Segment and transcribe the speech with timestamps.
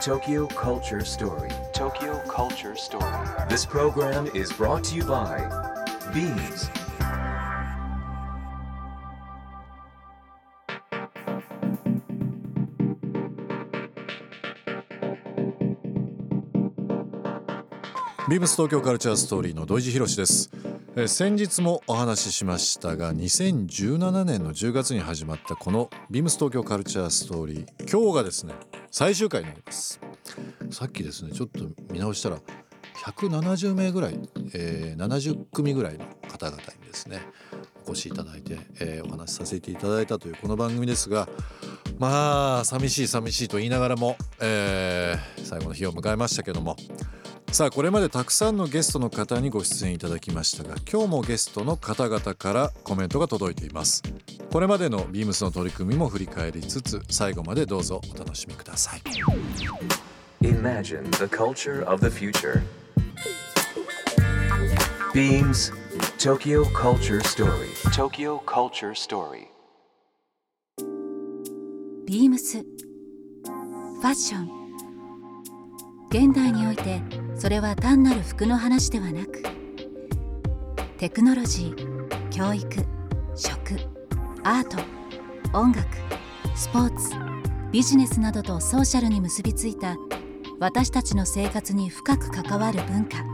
[0.00, 1.50] Tokyo Culture Story.
[1.72, 3.02] Tokyo Culture Story.
[3.48, 5.40] This program is brought to you by
[6.14, 6.70] Beams.
[18.28, 20.50] ビームス東京カルチャーストーリーの土井地博です、
[20.94, 28.54] え先日もお話ししましたが2017年の10月に始まったこのビームス東京カルチャーストーリー今日がですね
[28.90, 30.00] 最終回になります。
[30.70, 32.38] さっきですねちょっと見直したら
[33.04, 34.18] 170名ぐらい、
[34.54, 37.22] えー70組ぐらいの方々にですね
[37.86, 41.28] お越しいただいて、えーお話しさせていただいたというこの番組ですが
[41.98, 46.76] まあ寂しい寂しいと言いながらも、えー最後の日を迎えましたけども
[47.50, 54.02] さあこれまでたくさんのゲストの方にご出演いただきましたが今日もゲストの方々からコメントが届いています
[54.52, 59.00] これまでのビームスの取り組みも振り返りつつ最後までどうぞお楽しみください
[60.40, 62.62] Imagine the culture of the future.
[65.12, 65.72] Beams
[66.16, 67.70] Tokyo Culture Story.
[67.92, 69.48] Tokyo Culture Story.
[72.06, 74.48] ビームスファッション
[76.10, 77.02] 現代において
[77.38, 79.44] それは単なる服の話ではなく
[80.98, 82.66] テクノロジー教育
[83.36, 83.76] 食
[84.42, 84.76] アート
[85.56, 85.86] 音楽
[86.56, 87.14] スポーツ
[87.70, 89.96] ビジネスなどとソーシャルに結びついた
[90.58, 93.18] 私たちの生活に深く関わる文化。
[93.18, 93.24] フ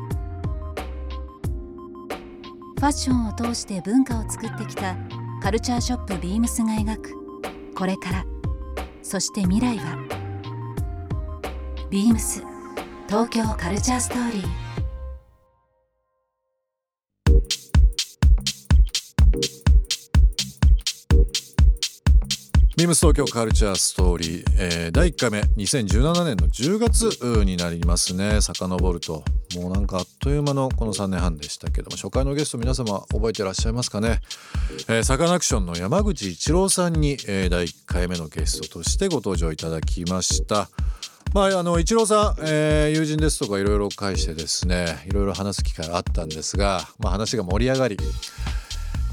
[2.81, 4.95] ァッションを通して文化を作ってきた
[5.43, 7.15] カルチャーショップビームスが描く
[7.75, 8.27] これから。
[9.03, 9.97] そして未来は
[11.89, 12.54] ビームス。
[13.09, 14.45] 東京カルチャーストーリー。
[22.77, 28.41] ビームス東京カルチャーストーリー、えー第1回目2017年の10月になりますね。
[28.41, 29.23] 遡ると
[29.57, 34.21] もうなんかあっという間のこの3年半でしたけども初回のゲスト皆様覚えてらっしゃいますかね、
[34.89, 40.69] えーサカナクションの山口一郎さんに、えー第1回目のゲストとしてご登場いただきました。
[41.35, 47.99] まあ、あの一郎さん、えー友人ですとかいろいろ介してですねいろいろ話す機会あったんですが、まあ、話が盛り上がり。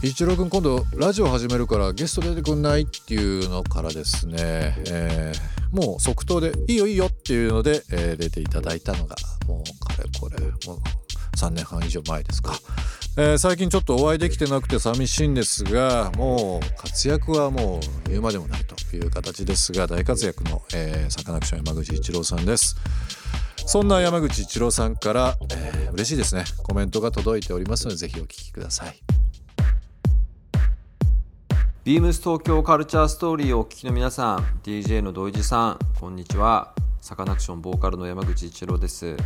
[0.03, 2.81] 一郎君今度ラジオ始めるからゲスト出てくんない？
[2.81, 4.35] っていうのからですね、
[4.87, 9.15] えーもう即答でいいよいいよっていうので、えー出ていただいたのが
[9.47, 10.79] もうかれこれもう
[11.37, 12.53] 3年半以上前ですか、
[13.17, 22.77] えー最近ちょっとお会いできてなくて寂しいんですがもう活躍はもう言うまでもないという形ですが大活躍の、えーサカナクション山口一郎さんです。
[23.65, 26.45] そんな山口一郎さんから、えー嬉しいですね。
[26.63, 28.97] コメントが届いておりますのでぜひお聞きください。
[31.83, 36.73] ビームス東京カルチャーストーリーをお聞きの皆さん DJ の土井地さんこんにちは。
[37.01, 39.17] サカナクションボーカルの山口一郎です、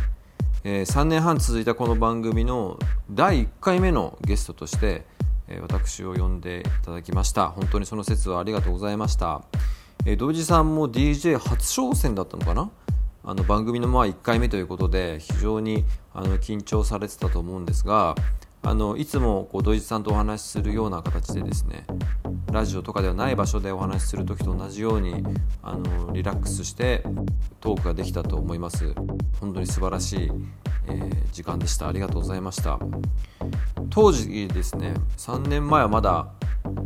[0.68, 2.76] えー3年半続いたこの番組の
[3.08, 5.06] 第1回目のゲストとして、
[5.46, 7.50] えー私を呼んでいただきました。
[7.50, 9.44] 本当にその説はありがとうございました、
[10.04, 12.68] えー土井地さんも DJ 初挑戦だったのかな？
[13.22, 18.16] あの番組のまあ1回目ということで非常にあの緊張されてたと思うんですが
[18.64, 21.86] あのいつもこう土井さんとお話しするような形でですね
[22.56, 25.22] ラジオとかではない場所でお話しする時と同じように
[25.62, 27.02] あのリラックスして
[27.60, 28.94] トークができたと思います。
[29.38, 30.32] 本当に素晴らしい、
[30.88, 31.86] えー時間でした。
[31.86, 32.78] ありがとうございました。
[33.90, 36.28] 当時ですね3年前はまだ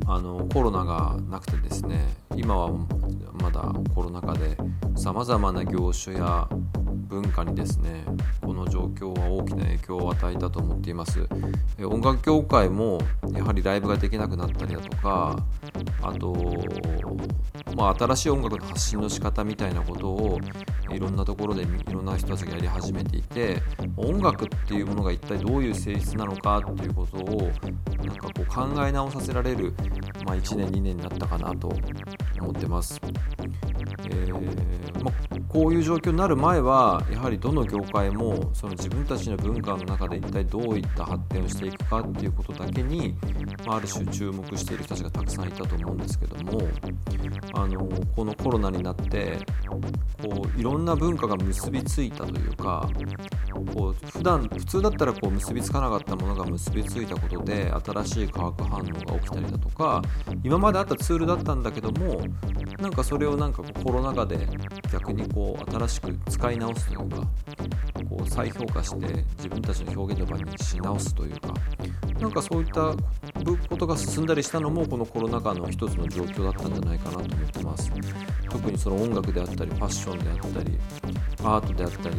[0.09, 2.01] あのコロナがなくてですね
[2.35, 2.73] 今は
[3.41, 4.57] まだコロナ禍で
[4.97, 6.49] さまざまな業種や
[7.11, 8.05] 文化にですね
[8.41, 11.27] この状況は大きな影響を与えたと思っています
[11.83, 13.01] 音楽業界も
[13.35, 15.37] やはりライブができなくなったりだとか
[16.03, 16.35] あと、
[17.77, 20.39] まあ、新しい音楽の発信の仕方みたいなことを
[20.93, 23.61] いろんなところでいろんな人たちがやり始めていて
[23.97, 27.51] 音楽っていうものが一体どういう性質なのかっていうことを
[28.05, 29.75] なんかこう考え直させられる、
[30.25, 31.73] まあ、1年2年になったかなと
[32.41, 33.01] 思ってます。
[34.11, 34.71] えー
[35.03, 35.15] まあ、
[35.49, 43.17] こういう状況になる前はやはりどの業界もその自分たちの文化の中で一体どういった発展をしていくかっていうことだけに、
[43.67, 46.61] まあ、ある種注目している人たちがたくさんいたと思うんですけども
[47.55, 49.39] あのこのコロナになって
[50.23, 52.89] こういろんな文化が結びついたというか
[53.75, 60.03] こう普段普通だったらこう結びつかなかったものが結びついたことで新しい化学反応が起きたりだとか
[60.45, 62.21] 今まであったツールだったんだけども
[62.79, 64.49] なんかそれをなんかコロナ禍で
[64.93, 67.17] 逆にこう新しく使い直すというか
[68.09, 71.55] こう再評価して自分たちの表現の場にし直すというか
[72.19, 72.95] なんかそういった
[73.69, 77.91] ことが進んだりしたのもこのコロナ禍の一つの状況だったんじゃないかなと思ってます。
[78.51, 80.79] 特にその音楽であったりファッションであったり
[81.45, 82.17] アートであったり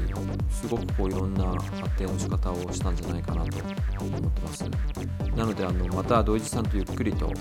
[0.49, 3.57] すごくこういろんな発展の仕方をしたんじゃないかなと
[3.99, 4.63] 思ってます。
[5.35, 7.31] なのであのまた土井さんとゆっくりと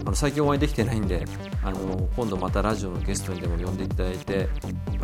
[0.00, 1.24] あの最近お会いできてないんで
[1.62, 4.48] あの今度またラジオのゲストにでも呼んでいただいて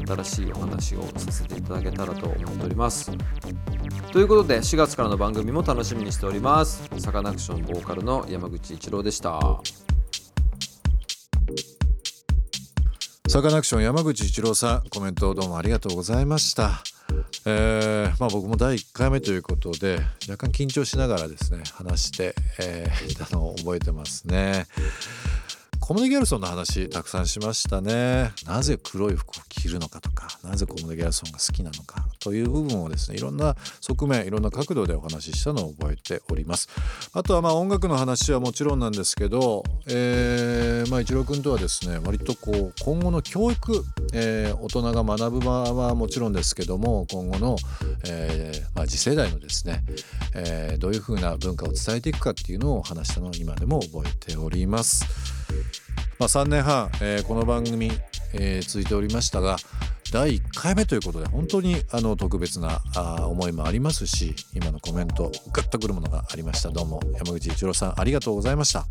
[0.06, 3.10] 新しいお話をさせていただけたらと思っております。
[4.12, 6.88] ということで4月からの番組も楽しみにしております。
[6.98, 9.60] サカナクションボーカルの山口一郎でした。
[13.28, 16.95] サカナクション山口一郎さんコメントどうもありがとうございました。
[17.48, 24.66] えーまあ、僕も第1回目ということで若干緊張しながらですね話して、えーたのを覚えてますね。
[25.86, 28.32] コムデ・ギャルソンの話たくさんしましたね。
[28.44, 36.68] なぜ黒い服を着るのかとかなぜコムデ・ギャルソンが好きなのかという部分をですねいろんな側面いろんな角度でお話ししたのを覚えております。
[37.12, 47.56] あとはまあ音楽の話はもちろんなんですけど、えーまあ、一郎君とはですね割とこう今後の教育、えー大人が学ぶ場はもちろんですけども今後の、
[48.08, 49.84] えーまあ、次世代のですね、
[50.34, 55.04] えーどういうふうな文化を伝えていくかっていうのを話したのを今でも覚えております。
[56.18, 57.90] まあ、3年半、えーこの番組、
[58.32, 59.56] えー続いておりましたが
[60.12, 66.70] 第1回目ということで本当にあの特別なあ思いもありますし今のコメントグッとくるものがありました。
[66.70, 68.86] どうも山口一郎さんありがとうございました。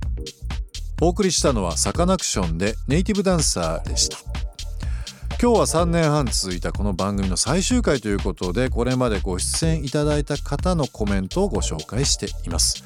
[1.01, 4.17] お送りしたのはサカナクションでネイティブダンサーでした。
[5.41, 12.84] 今日は3年半続いたこの番組の最終回ということでこれまでご出演いただいた方のコメントをご紹介しています、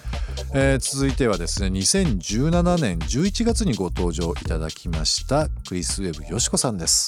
[0.54, 7.08] えー続いてはですね2017年11月にご登場いただきましたクリス・ウェブよしこさんです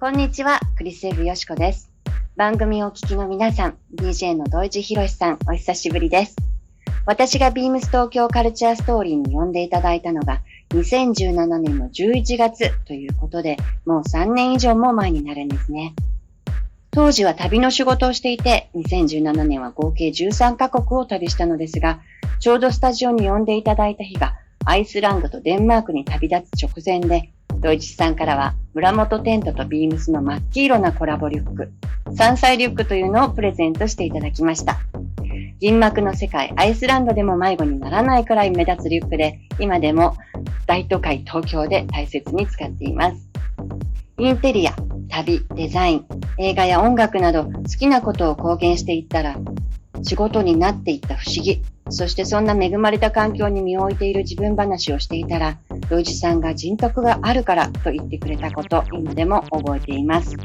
[0.00, 1.90] こんにちは、クリスエブよしこです。
[2.36, 6.36] 番組をお聞きの皆さん、DJ の土井地博さん、お久しぶりです。
[7.04, 15.94] 私がビームス東京カルチャーストーリーに呼んでいただいたのが、2017年の11月ということで、もう3年以上も前になるんですね。
[16.98, 22.00] 当時は旅の仕事をしていて、2017年は合計13カ国を旅したのですが、
[22.40, 24.34] ちょうどスタジオに呼んでいただいた日が、
[24.64, 27.30] アイスランドとデンマークに旅立つ直前で、
[27.60, 31.70] ドイツさんからは村本テントとビームスの真っ黄色なコラボリュック、
[32.16, 34.80] 山菜リュックというのをプレゼントしていただきました。
[35.60, 40.16] 銀幕の世界、アイスランドでも迷子にならないくらい目立つリュックで、今でも
[40.66, 43.28] 大都会東京で大切に使っています。
[44.18, 44.74] インテリア、
[45.22, 46.06] 旅、デザイン、
[46.38, 49.36] 映画や音楽など好きなことを公言していったら、
[50.02, 60.36] 仕事になっていった不思議、そしてそんな恵まれた環境に身を置いている自分話をしていたら、土井地さんが人徳があるからと言ってくれたこと、今でも覚えています。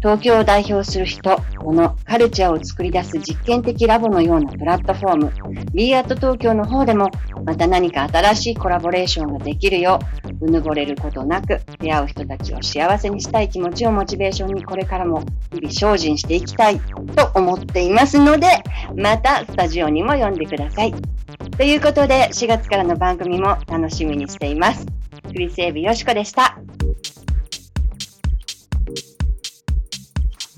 [0.00, 5.32] 東京を代表する人、物、カルチャーを作り出す実験的ラボのようなプラットフォーム、
[5.72, 7.08] b アット東京の方でも、
[7.44, 9.98] また何か新しいコラボレーションができるよ
[10.40, 15.22] う、うぬぼれることなく、出会う人たちを幸せにしたい気持ちをモチベーションにこれからも
[15.52, 18.46] 日々精進していきたいと思っていますので、
[18.96, 20.94] またスタジオにも呼んでください。
[21.56, 24.49] ということで、4月からの番組も楽しみにしています。
[24.54, 24.86] ます。
[25.28, 26.58] クリスエビよしこでした。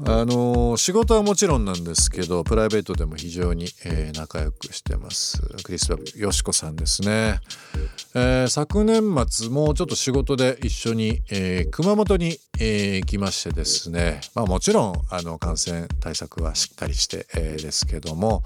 [0.04, 5.40] あの仕事はもちろんなんですけどプライベートでも非常に、えー仲良くしてます。
[5.62, 7.38] クリス・ウェブよしこさんですね、
[8.14, 18.42] えー昨年末もうちょっと仕事で一緒に、えー熊本に、え行きましてですね、まあ、もちろんあの感染対策はしっかりして、えですけども、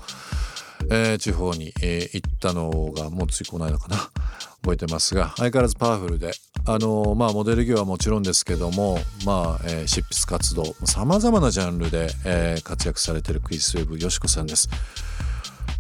[0.90, 4.10] えー地方に、えー行ったのがもうついこの間かな。
[4.62, 6.32] 覚えてますが相変わらずパワフルで。
[6.68, 14.68] あのまあモデル業はもちろんですけどもまあ、えー執筆活動さまざまなジャンルで、えー活躍されてるクリス・ウェブよしこさんです。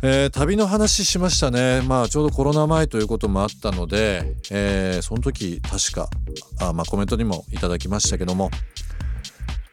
[0.02, 6.08] えー旅の話しましたね、まあ、ちょうどコロナ前ということもあったので、えーその時確か
[6.60, 8.50] あ、まあ、コメントにもいただきましたけども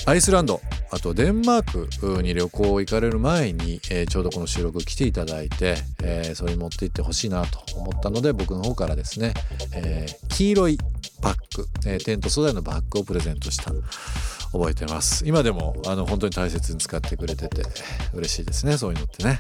[0.06, 0.60] アイスランド。
[0.94, 9.34] あとデンマークに旅行行かれる前に、えーちょうどこの収録来ていただいて、えーそれに持って行ってほしいなと思ったので僕の方からですね、
[9.74, 10.78] えー黄色い
[11.24, 13.72] バッグ、えーテント素材のバッグをプレゼントした。
[14.54, 15.26] 覚えてます。
[15.26, 17.64] 今でもあの本当に大切に使ってくれてて
[18.14, 18.78] 嬉しいですね。
[18.78, 19.40] そういうのってね。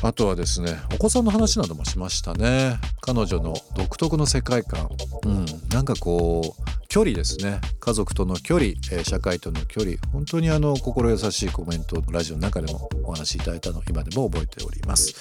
[0.00, 2.78] あとはですねお子さんの話などもしましたね。
[3.02, 4.88] 彼女の独特の世界観。
[5.24, 5.46] うん。
[5.68, 7.60] なんかこう距離ですね。
[7.80, 9.96] 家族との距離、えー社会との距離。
[10.10, 15.14] 本当にあの心優しいコメントをラジオの中でもお話しいただいたのを今でも覚えております。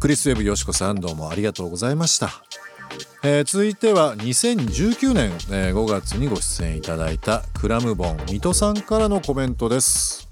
[0.00, 2.42] クリス・ウェブよしこさんどうもありがとうございました。
[3.22, 10.28] えー続いては2019年、えー5月にご出演いただいたクラムボン水戸さんからのコメントです。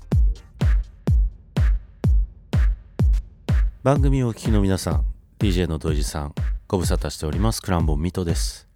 [3.82, 5.04] 番組をお聞きの皆さん
[5.40, 6.34] DJ の土井さん
[6.68, 7.60] ご無沙汰しております。
[7.60, 8.68] クランボンミトです、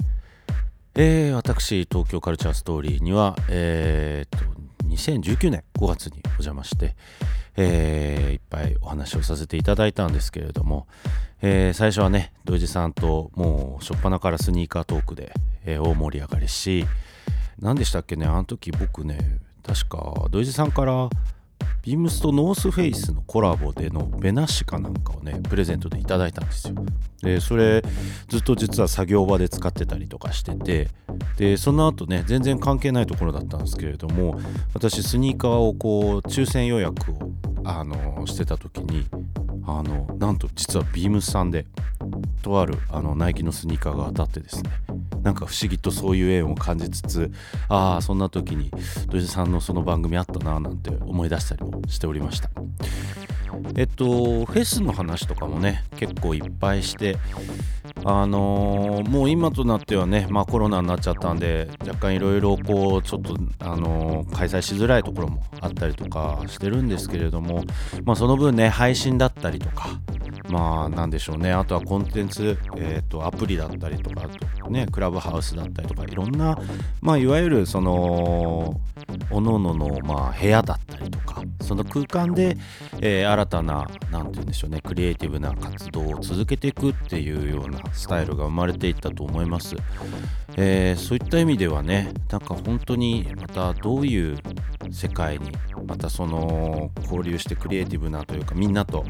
[0.95, 4.45] えー私東京カルチャーストーリーには、えー、と
[4.89, 6.97] 2019年5月にお邪魔して、
[7.57, 10.87] えーいっぱいお話をさせていただいたんですけれども、
[11.43, 15.33] えー最初はね土井地さんともう初っ端からスニーカートークで、
[15.65, 16.85] えー大盛り上がりし
[17.59, 19.19] 何でしたっけねあの時僕ね
[19.63, 21.09] 確か土井さんから
[21.83, 26.75] ビームスとノースフェイスのコラボでのベナシカなんかをねプレゼントでいただいたんですよ。
[27.23, 27.83] でそれ
[28.29, 30.89] ずっと実は作業場で使ってたりとかしてて
[31.37, 34.41] でその後ね全然関係ないところだったんですけれども
[34.75, 37.19] 私スニーカーをこう抽選予約を
[37.65, 39.07] あのしてた時に
[39.65, 41.67] あのなんと実はビームスさんで
[42.43, 44.71] とあるあのナイキのスニーカーが当たってですね
[45.27, 47.33] なんか不思議とそういう縁を感じつつ
[47.69, 48.71] ああそんな時に
[49.11, 52.49] 土井さんのその番組あったななんて思い出したりもしておりました。
[53.75, 57.17] えっとフェスの話とかもね結構いっぱいして
[58.05, 67.65] あのーもう今となってはね、まあ、コロナになっちゃったんで若干いろいろこうちょっと、あのー開催しづらいところもあったりとかしてるんですけれども、
[68.05, 69.89] まあ、その分ね配信だったりとか
[70.49, 71.53] まあなんでしょうね。
[71.53, 74.29] あとはコンテンツ、えー、とアプリだったりとか
[74.69, 76.59] ねクラブハウスだったりとかいろんな、
[77.01, 78.81] まあ、いわゆるその
[79.31, 82.57] おののの、まあ、部屋だったりとかその空間で、
[83.01, 89.77] えー新たななんて言うんでしょうねクリエイティブな活動を続けていくっていうようなスタイルが生まれていったと思います、
[90.57, 94.39] えーそういった意味ではねなんか本当にまたどういう
[94.91, 95.53] 世界に
[95.87, 99.05] またその交流してクリエイティブなというかみんなと,、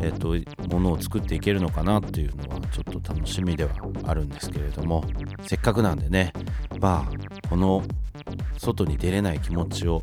[0.00, 3.70] えー、とものを作っていけるのかなっていうのはちょっと楽しみでは
[4.04, 5.04] あるんですけれども
[5.42, 6.32] せっかくなんでね
[6.80, 7.82] まあこの
[8.58, 10.02] 外に出れない気持ちを、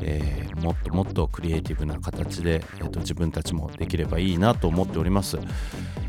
[0.00, 5.38] えーもっともっとクリエイティブな形で、えーと自分たちもできればいいなと思っております、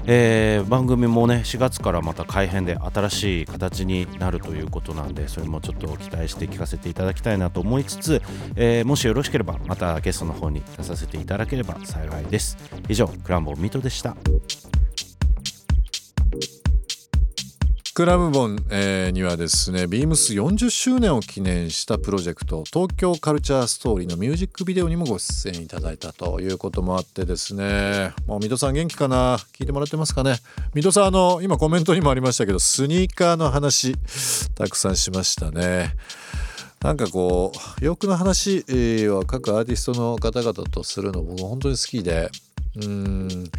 [0.06, 8.22] えー番組もね4月からまた改編で新しい形になるということなんでそれもちょっと期待して聞かせていただきたいなと思いつつ、
[8.56, 12.58] えーもしよろしければまたゲストの方に出させていただければ幸いです。
[12.88, 14.16] 以上クランボンミートでした。
[17.98, 28.14] クラムボン、えーにはですねビームス40周年を記念したプロジェクト東京カルチャーストーリーのミュージックビデオにもご出演いただいたということもあってですね。
[28.28, 29.38] もう水戸さん元気かな？
[29.38, 30.36] 聞いてもらってますかね？
[30.76, 33.96] 水戸さんあの今コメントにもありましたけどスニーカーの話
[34.54, 35.96] たくさんしましたね。
[36.84, 37.52] なんかこ
[37.82, 38.60] う洋服の話
[39.08, 42.30] は各アーティストの方々とするの僕本当に好きで
[42.76, 43.50] うん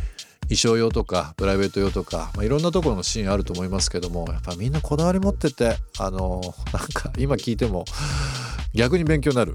[0.49, 6.40] 衣装用とかプライベート用とか、まあ、いろんなところのシーンあると思いますけどもやっぱみんなこだわり持っててあの
[6.73, 7.85] なんか今聞いても
[8.75, 9.52] 逆に勉強になる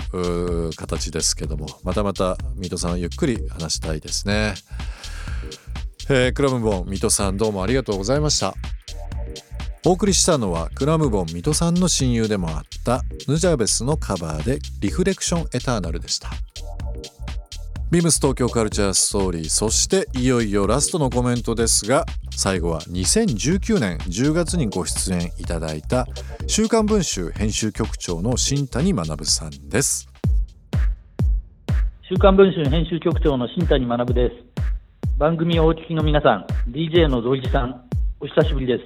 [0.76, 4.56] 形ですけどもまたまた水戸さんゆっくり話したいですね。
[6.10, 8.54] えークラムボン水戸さんどうもありがとうございました。
[9.86, 16.30] お送りしたのはクラムボン水戸さんの親友でもあったヌジャベスのカバーでリフレクションエターナルでした。
[17.94, 26.08] ビームス東京カルチャーストーリーそしていよいよラストのコメントですが最後は2019年10月にご出演いただいた
[26.50, 30.10] 「週刊文春」編集局長の新谷学さんです。
[32.02, 34.36] 週刊文春編集局長の新谷学です。
[35.20, 37.80] 番組をお聞きの皆さん、DJ の土井さん、
[38.20, 38.86] お久しぶりです。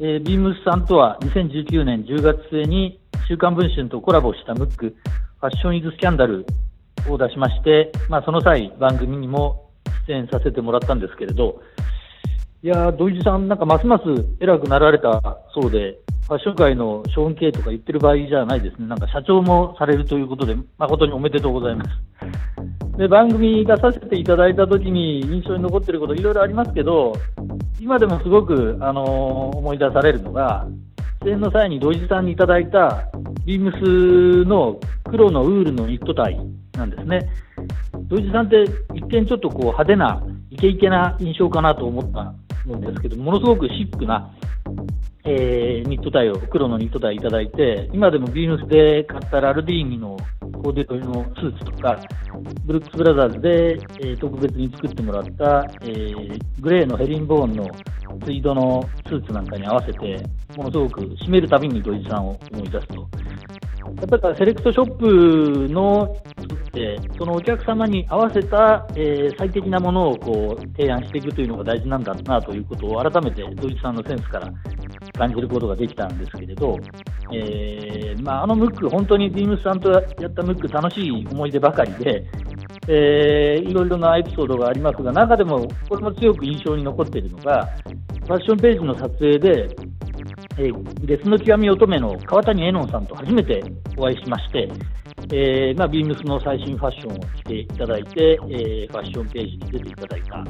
[0.00, 4.96] えービームスさんとは2019年10月末に週刊文春とコラボしたムック、
[5.40, 6.44] ファッションイズスキャンダル
[7.12, 9.70] を出しまして、まあ、その際、番組にも
[10.06, 11.60] 出演させてもらったんですけれど、
[12.62, 14.04] いやー、土井さん、なんかますます
[14.40, 18.88] 偉くなられたそうで、ファッション界のショーン系とか言ってる場合じゃないですね。
[18.88, 22.98] なんか社長もされるということで、誠におめでとうございます。
[22.98, 27.12] で、番組出させていただいたときに印象に残ってることいろいろありますけど、
[27.78, 30.66] 今でもすごく、あのー思い出されるのが、
[31.22, 33.08] 出演の際に土井さんにいただいた
[33.44, 36.38] ビームスの黒のウールのニットタイ
[36.76, 37.28] なんですね。
[38.08, 38.64] 土井さんって
[38.94, 42.30] 一見ちょっとこう派手なイケイケな印象かなと思った
[42.72, 44.30] んですけど、ものすごくシックな、
[45.24, 51.98] えーニットタイを、黒のニットタイいただいて、今でもビームスで買ったラルディーニのコーデュロイのスーツとか、
[52.64, 57.68] ブルックスブラザーズで、えー特別に作ってもらった、えーグレーのヘリンボーンの
[58.24, 60.22] ツイードのスーツなんかに合わせて、
[60.56, 63.08] ものすごく締めるたびに土井さんを思い出すと。
[63.94, 66.16] やっぱりセレクトショップの
[66.66, 74.50] って、そのお客様に合わせた、えー最適なものをこう提案していくというのが大事なんだなということを改めて土井さんのセンスから
[75.18, 76.78] 感じることができたんですけれど、
[77.32, 82.24] えーまあ、あのムック、本当にビームスさんとやったムック、楽しい思い出ばかりで、
[82.88, 87.66] えーいろいろなエピソードがありますが、中でもこれも強く印象に残っているのが、
[88.26, 89.68] ファッションページの撮影で、
[90.58, 93.62] えー、列の極み乙女の川谷絵音さんと初めて
[93.96, 94.68] お会いしまして、
[95.32, 100.44] えーまあ、ビームスの最新ファッションを着ていただいて、えー、ファッションページに出ていただいた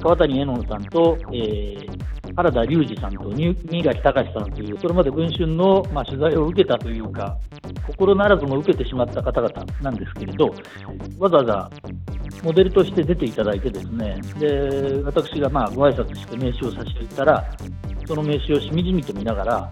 [0.00, 7.36] 川谷絵音さんと、えー、原田龍二さんと新垣隆さんという、それまで文春の、まあ、取材を受けたというか、
[7.86, 10.54] 心ならずも受けてしまった方々なんですけれど、
[11.18, 11.70] わざわざ
[12.44, 17.44] モデルとして出ていただいてですね、で私がまあご挨拶して名刺を差し上げたら、
[18.08, 19.70] その名刺をしみじみと見ながら、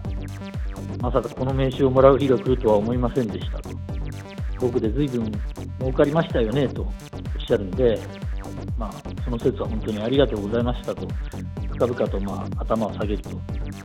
[1.01, 3.69] まさかこの名刺をもらう日が来るとは思いませんでしたと、
[4.61, 5.31] 僕で随分
[5.79, 6.91] 儲かりましたよねとおっ
[7.47, 7.99] しゃるんで、
[8.77, 8.93] まあ、
[9.25, 11.07] その説は本当にありがとうございましたと、
[11.71, 13.31] 深々とまあ頭を下げると、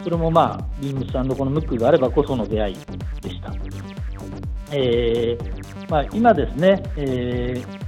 [0.05, 2.75] それもまあ、ビームスさんのこのムックがあればこその出会い
[3.23, 3.55] でした。
[4.71, 7.83] えーまあ、今ですね、えー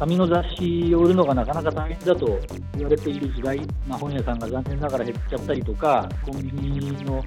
[0.00, 2.40] 紙の雑誌を売るのがなかなか大変だと
[2.74, 7.22] 言われている時代、まあ、本屋さんが残念ながら減っちゃったりとか、コンビニの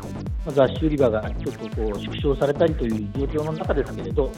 [0.48, 4.32] 雑誌売り場がちょっとこう縮小されたりという状況の中ですけれど、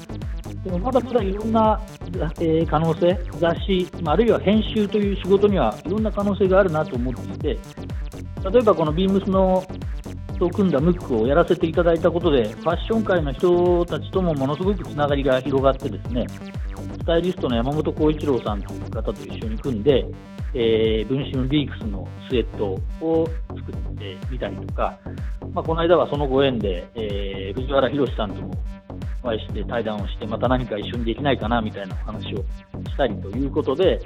[0.63, 1.81] でもまだまだいろんな、
[2.39, 7.59] えー、可能性、雑誌、まあ、あるいは編集という仕事にはいろんな可能性があるなと思っていて、
[8.51, 9.65] 例えばこのビームスの
[10.37, 16.25] と組んだムックをやらせていただいたことで、ファッション界の人たちともものすごくつながりが広がってですね、
[16.93, 20.05] スタイリストの山本浩一郎さんという方と一緒に組んで、
[20.57, 24.97] えー、文春リークスのスウェットを作ってみたりとか、
[25.53, 28.53] まあ、この間はそのご縁で、えー、藤原宏さんとも
[29.21, 33.99] お会いして対談をして、また何か一緒にできないかなみたいなお話をしたりということで、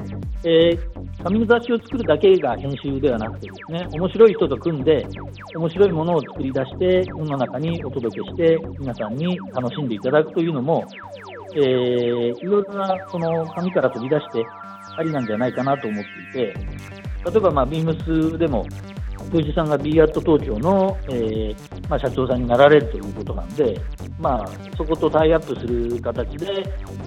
[0.44, 5.06] えー、紙の雑誌を作るだけが編集ではなくてですね、面白い人と組んで、
[5.56, 10.86] 面白いものを作り出して、世の中にお届けして、皆さんに楽しんでいただくというのも、
[11.56, 14.46] えー、いろいろなその紙から取り出して
[15.00, 16.04] ありなんじゃないかなと思っ
[16.34, 16.54] ていて、
[17.26, 18.66] 例えば、まあ、ビームスでも、
[19.32, 23.80] 富士さんが b アット東京の、えーまあ、社長さんになられるということなんで、
[24.20, 26.64] まあ、そことタイアップする形で、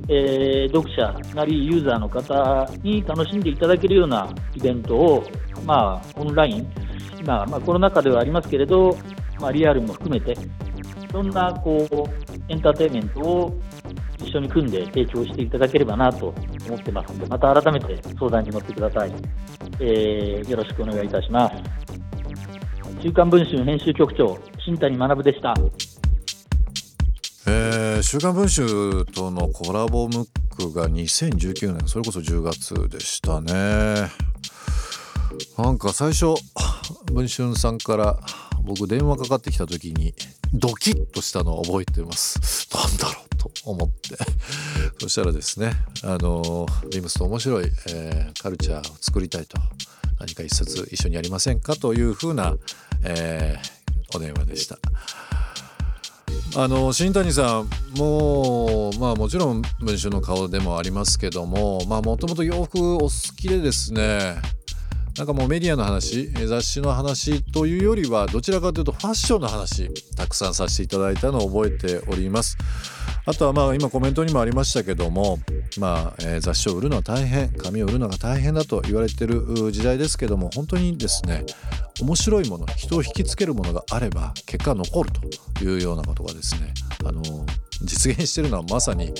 [0.08, 5.24] えー、読者なりユーザーの方に楽しんでいただけるようなイベントを、
[5.64, 6.72] まあ、オンライン、
[7.20, 8.96] 今、まあ、コロナ禍ではありますけれど、
[9.40, 13.60] まあ、リアルも含めて、いろんなこうエンターテインメントを
[14.18, 16.32] 一緒に組んで提供していただければなと
[16.66, 19.12] 思ってますので、また改めて相談に乗ってください。
[19.80, 21.54] えー、よろしくお願いいたします。
[23.02, 25.54] 週刊文春編集局長、新谷学でした。
[27.46, 34.08] えー、週刊文春とのコラボムックが2019年それこそ10月でしたね
[35.58, 36.34] なんか最初
[37.12, 38.20] 文春さんから
[38.62, 40.14] 僕電話かかってきた時に
[40.52, 43.21] ドキッとしたのを覚えてますなんだろう
[43.64, 44.16] 思って。
[45.00, 49.58] そしたらですねあのビームスと面白い、えー、カルチャーを作りたいと。
[50.20, 51.74] 何か一冊一緒にやりませんか？
[51.74, 52.54] というふうな、
[53.02, 54.78] えー、お電話でした。
[56.54, 64.36] あの新谷さんもまあもちろん文春の顔でもありますけどもまあもともと洋服お好きでですね
[65.16, 72.56] なんかもうメディアの話雑誌の話というよりはどちらかというとファッションの話たくさんさせていただいたのを覚えております。
[73.24, 75.38] あとはまあ今コメントにもありましたけども
[75.78, 81.44] まあ、え、雑誌を売るのは大変紙を売るのが大変だと言われてる時代ですけども本当にですね
[82.00, 85.10] 面白いもの人を引きつけるものがあれば結果残る
[85.58, 87.22] というようなことがですねあの
[87.82, 89.12] 実現してるのはまさに、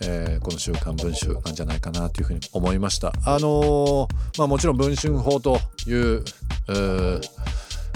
[0.00, 3.12] えー、この「週刊文春」なんじゃないかなというふうに思いました。
[3.24, 6.24] あのー、まあ、もちろん文春法という、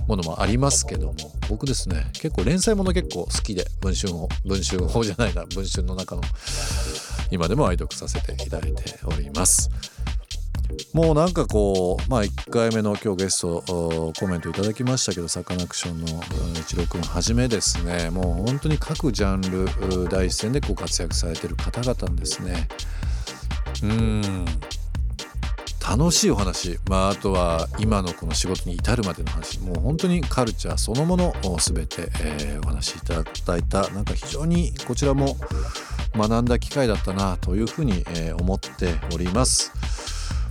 [0.07, 1.15] ものもありますけども
[1.49, 6.23] 僕ですね結構連載もの結構好きで文春法文春法じゃないな文春の中の
[7.31, 9.71] 今でも愛読させていただいております。
[10.93, 16.07] もうなんかこうまあ1回目の今日ゲストコメントいただきましたけどサカナクションの
[16.61, 18.11] 一郎君はじめですね。
[18.11, 22.69] もう本当に各ジャンル第一線でご活躍されてる方々ですね。
[23.83, 24.45] うん。
[25.87, 29.61] 楽しいお話、まあ、あとは今のこの仕事に至るまでの話。
[29.61, 33.91] もう本当にカルチャーそのものを全て、えー、お話しいただいた。
[33.91, 35.37] なんか非常にこちらも
[36.15, 39.73] 学んだ機会だったなというふうに、えー、思っております。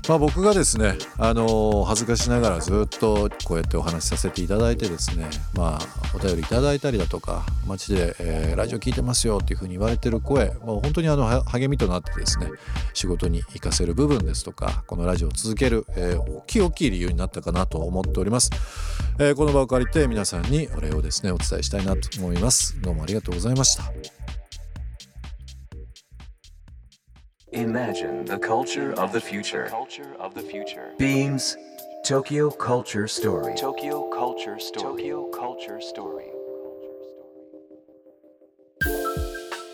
[0.08, 12.48] まあ、僕がですね、あの、恥ずかしながらずっとこうやってお話しさせていただいてですね、まあ、お便りいただいたりだとか街で、えー、ラジオ聞いてますよっていうふうに言われてる声、まあ、本当にあの励みとなってですね
[12.94, 18.52] 仕事に生かせる部分ですとかこのラジオを続ける、えー、大きい大きい理由になったかなと思っております、
[19.20, 22.80] えー、この場を借りて皆さんにお礼をですねお伝えしたいなと思います。
[22.82, 24.43] どうもありがとうございました。
[27.54, 29.70] Imagine the culture of the future.
[30.98, 31.56] Beams
[32.04, 33.54] Tokyo Culture Story.
[33.56, 34.84] Tokyo Culture Story.
[34.84, 36.32] Tokyo Culture Story.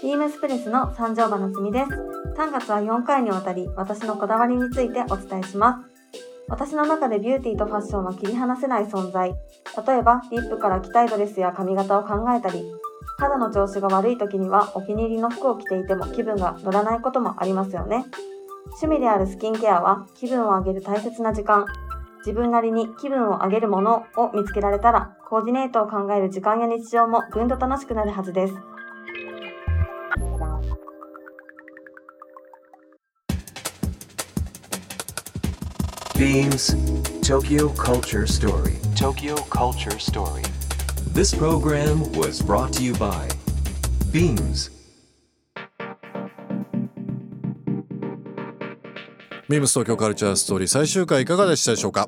[0.03, 1.91] ビームスプレスの三条場のすみです。
[2.37, 5.89] 3月は4回にわたり私のこだわりについてお伝えします。
[6.49, 9.29] 私の中でビューティーとファッションは切り離せない存在。
[9.87, 12.65] 例えば、リップから着たいドレスや髪型を考えたり、
[13.17, 18.05] 肌の調子が悪い時にはお気に入りの服を着ていても気分が乗らないこともありますよね。
[18.81, 21.65] 趣味であるスキンケアは気分を上げる大切な時間。
[22.19, 28.53] 自分なりに気分を上げるものを見つけられたら、コーディネートを考える時間や日常もぐんと楽しくなるはずです。
[36.15, 36.75] Beams
[37.21, 38.75] Tokyo Culture Story.
[38.93, 40.43] Tokyo Culture Story.
[41.11, 43.27] This program was brought to you by
[44.11, 44.71] Beams.
[49.49, 52.07] ビームス東京カルチャーストーリー最終回いかがでしたでしょうか、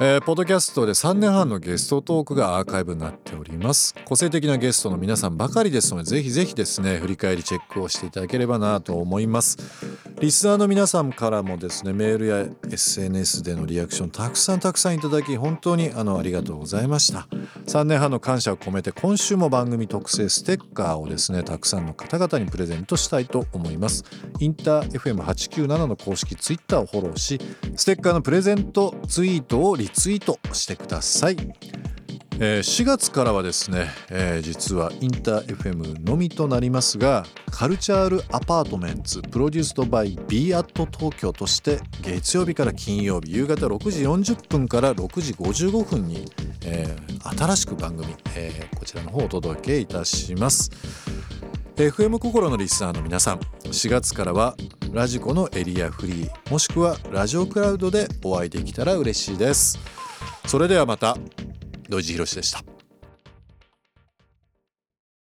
[0.00, 3.94] えーポッドキャストで3年半のゲストトークがアーカイブになっております。
[4.06, 9.58] 個性的なゲストの皆さんばかりですのでぜひぜひですね振り返りチェックをしていただければなと思います。
[10.24, 17.28] リスナーの皆さんからもですねメールや SNS でのリアクションたくさんたくさんいただき本当にあのありがとうございました。
[17.66, 24.02] 3年半の感謝を込めて今週も番組特製ステッカーをですねたくさんの方々にプレゼントしたいと思います。
[24.40, 27.38] インター FM897 の公式ツイッターをフォローし
[27.76, 31.36] ステッカーのプレゼントツイートをリツイートしてください。
[32.40, 44.02] えー4月からはですね、えー実はインター FM のみとなりますがカルチャールアパートメンツプロデュースドバイ b アット東京として月曜日から金曜日夕方6時
[44.34, 46.26] 40分から6時55分に、
[46.64, 50.70] えー新しく番組、えーこちらの方をお届けいたします。
[51.76, 54.54] FM 心のリスナーの皆さん4月からは
[54.92, 59.78] ラジコのエリアフリーもしくはラジオクラウドでお会いできたら嬉しいです。
[60.46, 61.16] それではまた。
[61.88, 62.73] 土井地博でした。